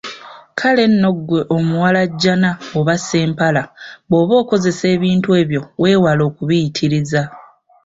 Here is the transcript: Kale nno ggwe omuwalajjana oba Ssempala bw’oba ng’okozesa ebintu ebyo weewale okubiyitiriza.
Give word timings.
Kale 0.59 0.83
nno 0.91 1.09
ggwe 1.17 1.39
omuwalajjana 1.55 2.49
oba 2.79 2.95
Ssempala 2.99 3.63
bw’oba 4.09 4.33
ng’okozesa 4.37 4.85
ebintu 4.95 5.29
ebyo 5.41 5.61
weewale 5.81 6.21
okubiyitiriza. 6.29 7.23